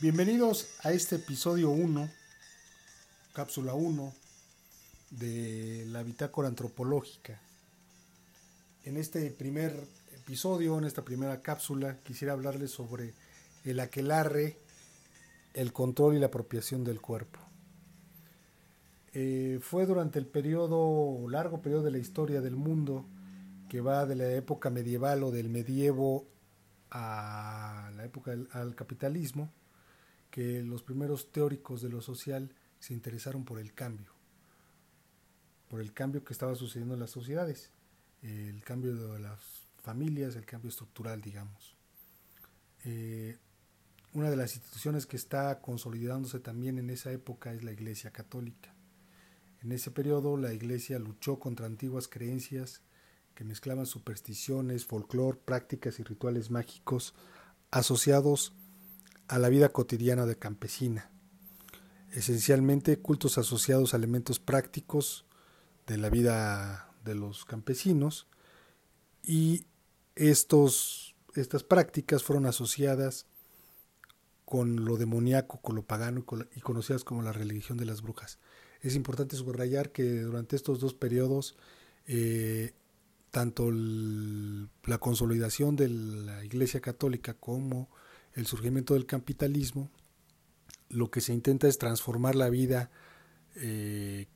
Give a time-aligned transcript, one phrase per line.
[0.00, 2.08] Bienvenidos a este episodio 1,
[3.32, 4.12] cápsula 1
[5.10, 7.40] de la bitácora antropológica.
[8.84, 9.74] En este primer
[10.14, 13.12] episodio, en esta primera cápsula, quisiera hablarles sobre
[13.64, 14.56] el aquelarre,
[15.52, 17.40] el control y la apropiación del cuerpo.
[19.14, 23.04] Eh, fue durante el periodo, largo periodo de la historia del mundo,
[23.68, 26.24] que va de la época medieval o del medievo
[26.92, 29.50] a la época del al capitalismo,
[30.38, 34.12] que los primeros teóricos de lo social se interesaron por el cambio,
[35.66, 37.72] por el cambio que estaba sucediendo en las sociedades,
[38.22, 39.40] el cambio de las
[39.82, 41.74] familias, el cambio estructural, digamos.
[42.84, 43.36] Eh,
[44.12, 48.72] una de las instituciones que está consolidándose también en esa época es la Iglesia Católica.
[49.60, 52.82] En ese periodo la Iglesia luchó contra antiguas creencias
[53.34, 57.16] que mezclaban supersticiones, folclore, prácticas y rituales mágicos
[57.72, 58.52] asociados
[59.28, 61.10] a la vida cotidiana de campesina.
[62.10, 65.26] Esencialmente cultos asociados a elementos prácticos
[65.86, 68.26] de la vida de los campesinos
[69.22, 69.66] y
[70.16, 73.26] estos, estas prácticas fueron asociadas
[74.44, 76.24] con lo demoníaco, con lo pagano
[76.56, 78.38] y conocidas como la religión de las brujas.
[78.80, 81.56] Es importante subrayar que durante estos dos periodos,
[82.06, 82.72] eh,
[83.30, 87.90] tanto la consolidación de la Iglesia Católica como
[88.38, 89.90] el surgimiento del capitalismo,
[90.90, 92.88] lo que se intenta es transformar la vida
[93.56, 94.28] eh,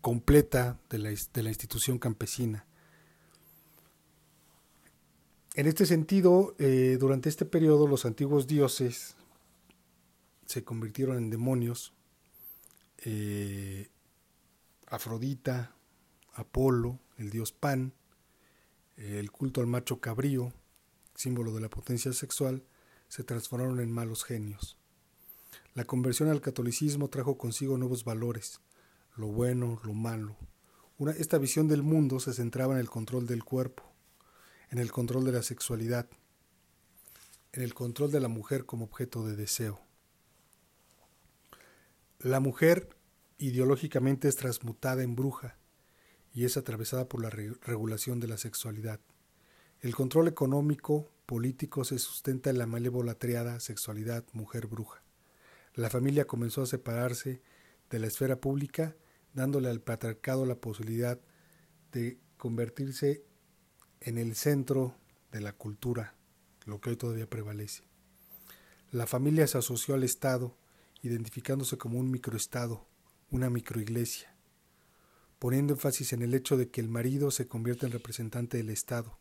[0.00, 2.64] completa de la, de la, institución campesina.
[5.54, 9.14] En este sentido, eh, durante este periodo los antiguos dioses
[10.46, 11.92] se convirtieron en demonios.
[13.04, 13.90] Eh,
[14.86, 15.76] Afrodita,
[16.32, 17.92] Apolo, el dios Pan,
[18.96, 20.50] el culto al macho cabrío,
[21.14, 22.64] símbolo de la potencia sexual,
[23.08, 24.78] se transformaron en malos genios.
[25.74, 28.60] La conversión al catolicismo trajo consigo nuevos valores,
[29.16, 30.36] lo bueno, lo malo.
[31.16, 33.84] Esta visión del mundo se centraba en el control del cuerpo,
[34.70, 36.08] en el control de la sexualidad,
[37.52, 39.80] en el control de la mujer como objeto de deseo.
[42.18, 42.88] La mujer
[43.38, 45.56] ideológicamente es transmutada en bruja
[46.32, 49.00] y es atravesada por la re regulación de la sexualidad.
[49.80, 55.02] El control económico, político se sustenta en la malévola triada sexualidad mujer-bruja.
[55.74, 57.42] La familia comenzó a separarse
[57.90, 58.96] de la esfera pública,
[59.34, 61.20] dándole al patriarcado la posibilidad
[61.92, 63.26] de convertirse
[64.00, 64.94] en el centro
[65.30, 66.14] de la cultura,
[66.64, 67.82] lo que hoy todavía prevalece.
[68.90, 70.56] La familia se asoció al Estado,
[71.02, 72.86] identificándose como un microestado,
[73.30, 74.34] una microiglesia,
[75.38, 79.18] poniendo énfasis en el hecho de que el marido se convierte en representante del Estado,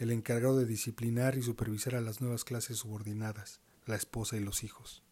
[0.00, 4.64] el encargado de disciplinar y supervisar a las nuevas clases subordinadas, la esposa y los
[4.64, 5.02] hijos.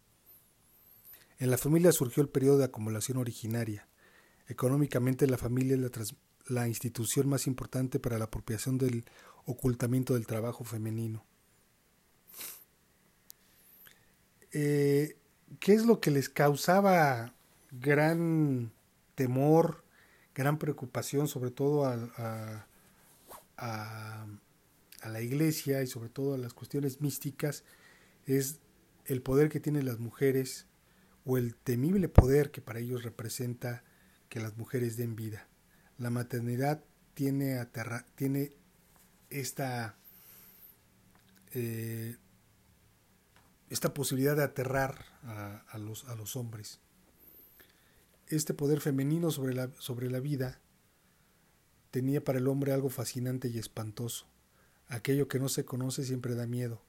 [1.38, 3.86] En la familia surgió el periodo de acumulación originaria.
[4.48, 6.14] Económicamente la familia es
[6.46, 9.04] la, institución más importante para la apropiación del
[9.44, 11.22] ocultamiento del trabajo femenino.
[14.52, 15.18] Eh,
[15.60, 17.34] ¿Qué es lo que les causaba
[17.70, 18.72] gran
[19.14, 19.84] temor,
[20.34, 22.66] gran preocupación, sobre todo a,
[23.58, 24.26] a,
[25.02, 27.64] a, la iglesia y sobre todo a las cuestiones místicas?
[28.26, 28.60] Es
[29.04, 30.66] el poder que tienen las mujeres
[31.24, 33.84] o el temible poder que para ellos representa
[34.28, 35.48] que las mujeres den vida.
[35.98, 38.52] La maternidad tiene, aterra, tiene
[39.30, 39.96] esta
[41.52, 42.16] eh,
[43.70, 46.80] esta posibilidad de aterrar a, a, los, a, los, hombres.
[48.26, 50.60] Este poder femenino sobre la, sobre la vida
[51.90, 54.26] tenía para el hombre algo fascinante y espantoso.
[54.88, 56.82] Aquello que no se conoce siempre da miedo.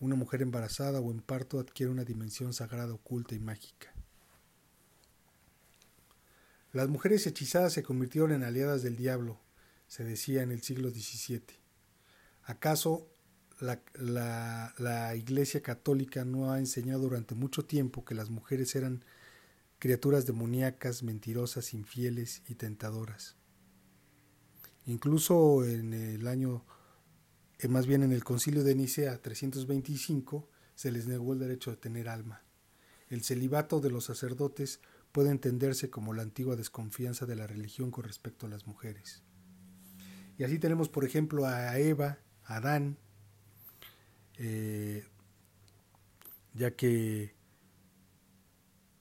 [0.00, 3.92] Una mujer embarazada o en parto adquiere una dimensión sagrada, oculta y mágica.
[6.72, 9.38] Las mujeres hechizadas se convirtieron en aliadas del diablo,
[9.88, 11.42] se decía en el siglo XVII.
[12.44, 13.08] ¿Acaso
[13.60, 19.04] la, la, la, Iglesia Católica no ha enseñado durante mucho tiempo que las mujeres eran
[19.82, 23.34] criaturas demoníacas, mentirosas, infieles y tentadoras.
[24.86, 26.64] Incluso en el año,
[27.62, 31.76] eh, más bien en el concilio de Nicea 325, se les negó el derecho de
[31.76, 32.42] tener alma.
[33.08, 34.80] El celibato de los sacerdotes
[35.12, 39.22] puede entenderse como la antigua desconfianza de la religión con respecto a las mujeres.
[40.38, 42.98] Y así tenemos, por ejemplo, a Eva, a Adán,
[44.38, 45.04] eh,
[46.54, 47.36] ya que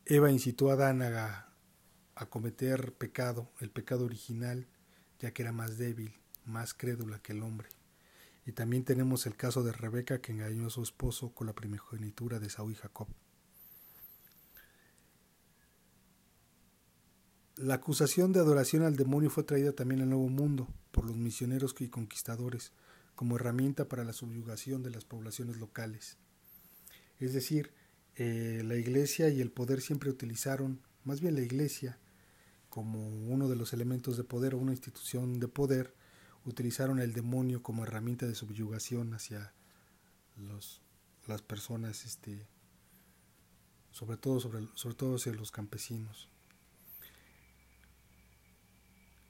[0.06, 1.48] Eva incitó a Adán a,
[2.14, 4.68] a, cometer pecado, el pecado original,
[5.20, 6.14] ya que era más débil,
[6.46, 7.70] más crédula que el hombre.
[8.46, 12.40] Y también tenemos el caso de Rebeca que engañó a su esposo con la primogenitura
[12.40, 13.08] de Saúl y Jacob.
[17.58, 21.76] La acusación de adoración al demonio fue traída también al Nuevo Mundo por los misioneros
[21.80, 22.72] y conquistadores
[23.14, 26.18] como herramienta para la subyugación de las poblaciones locales.
[27.20, 27.72] Es decir,
[28.16, 32.00] eh, la iglesia y el poder siempre utilizaron, más bien la iglesia,
[32.70, 35.94] como uno de los elementos de poder o una institución de poder,
[36.46, 39.54] utilizaron el demonio como herramienta de subyugación hacia
[40.38, 40.82] los,
[41.28, 42.48] las personas, este,
[43.92, 46.30] sobre todo, sobre, sobre todo hacia los campesinos.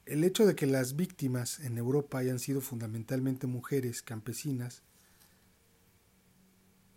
[0.05, 4.83] El hecho de que las víctimas en Europa hayan sido fundamentalmente mujeres campesinas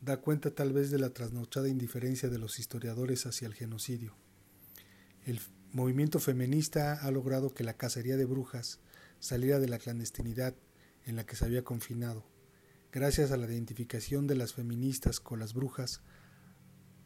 [0.01, 4.15] da cuenta tal vez de la trasnochada indiferencia de los historiadores hacia el genocidio.
[5.25, 5.41] El
[5.73, 8.81] movimiento feminista ha logrado que la cacería de brujas
[9.19, 10.55] saliera de la clandestinidad
[11.05, 12.25] en la que se había confinado.
[12.93, 16.03] Gracias a la identificación de las feministas con las brujas,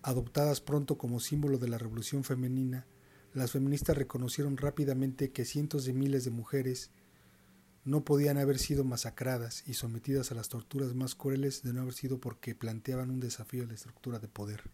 [0.02, 2.86] adoptadas pronto como símbolo de la revolución femenina,
[3.34, 6.90] las feministas reconocieron rápidamente que cientos de miles de mujeres
[7.84, 11.94] no podían haber sido masacradas y sometidas a las torturas más crueles de no haber
[11.94, 14.70] sido porque planteaban un desafío a la estructura de poder.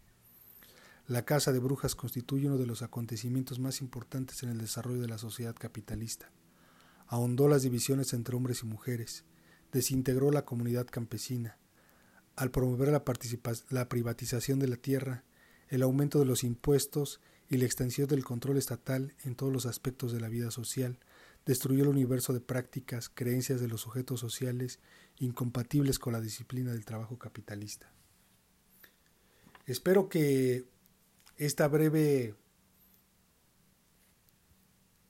[1.06, 5.08] La caza de brujas constituye uno de los acontecimientos más importantes en el desarrollo de
[5.08, 6.30] la sociedad capitalista.
[7.06, 9.24] Ahondó las divisiones entre hombres y mujeres,
[9.72, 11.58] desintegró la comunidad campesina.
[12.36, 15.24] Al promover la, privatización de la tierra,
[15.68, 20.12] el aumento de los impuestos y la extensión del control estatal en todos los aspectos
[20.12, 20.98] de la vida social,
[21.46, 24.80] destruyó el universo de prácticas, creencias de los sujetos sociales
[25.18, 27.92] incompatibles con la disciplina del trabajo capitalista.
[29.66, 30.64] Espero que
[31.36, 32.34] esta breve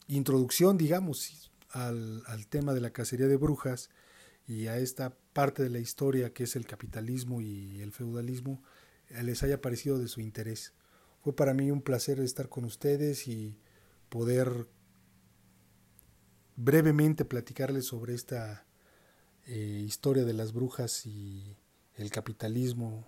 [0.06, 3.90] introducción, digamos, al, al, tema de la cacería de brujas
[4.46, 8.62] y a esta parte de la historia que es el capitalismo y el feudalismo,
[9.22, 10.72] les haya parecido de su interés.
[11.22, 13.58] Fue para mí un placer estar con ustedes y
[14.08, 14.68] poder
[16.56, 18.66] brevemente platicarles sobre esta
[19.46, 21.56] eh, historia de las brujas y
[21.96, 23.06] el capitalismo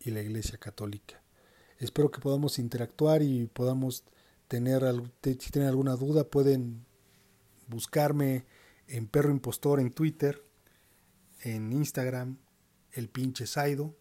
[0.00, 1.22] y la Iglesia Católica.
[1.78, 4.04] Espero que podamos interactuar y podamos
[4.48, 4.82] tener,
[5.22, 6.86] si tienen alguna duda, pueden
[7.72, 8.44] buscarme
[8.86, 10.44] en Perro Impostor en Twitter,
[11.42, 12.38] en Instagram,
[12.92, 13.96] el pinche Saido.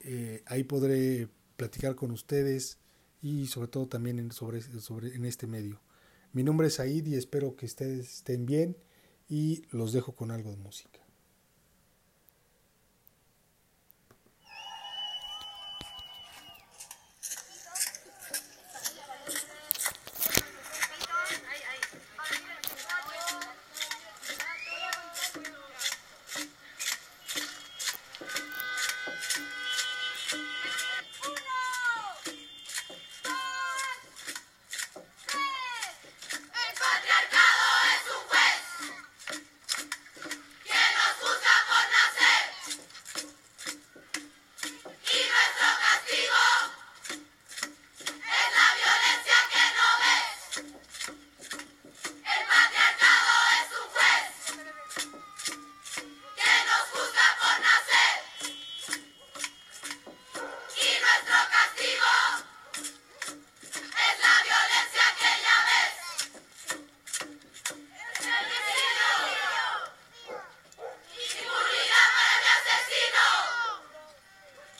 [0.00, 2.78] Eh, ahí podré platicar con ustedes
[3.22, 5.80] y sobre todo también sobre, sobre, en este medio.
[6.32, 8.76] Mi nombre es Said y espero que ustedes estén bien
[9.28, 11.03] y los dejo con algo de música.